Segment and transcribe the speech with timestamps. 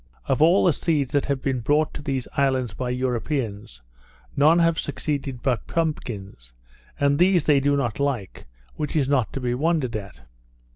[0.25, 3.83] Of all the seeds that have been brought to those islands by Europeans,
[4.35, 6.53] none have succeeded but pumpkins;
[6.99, 10.21] and these they do not like, which is not to be wondered at.